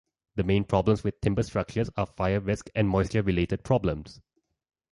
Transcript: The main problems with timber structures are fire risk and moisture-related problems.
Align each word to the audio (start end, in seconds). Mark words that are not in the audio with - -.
The 0.33 0.43
main 0.43 0.63
problems 0.63 1.03
with 1.03 1.21
timber 1.21 1.43
structures 1.43 1.91
are 1.95 2.07
fire 2.07 2.39
risk 2.39 2.71
and 2.73 2.89
moisture-related 2.89 3.63
problems. 3.63 4.19